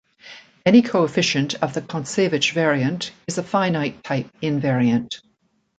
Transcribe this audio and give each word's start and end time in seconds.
Any 0.65 0.81
coefficient 0.81 1.53
of 1.61 1.75
the 1.75 1.81
Kontsevich 1.83 2.53
invariant 2.55 3.11
is 3.27 3.37
a 3.37 3.43
finite 3.43 4.03
type 4.03 4.31
invariant. 4.41 5.21